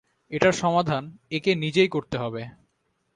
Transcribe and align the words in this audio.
এটার 0.31 0.53
সমাধান 0.53 1.03
একে 1.31 1.51
নিজেই 1.55 1.89
করতে 1.89 2.15
হবে। 2.17 2.41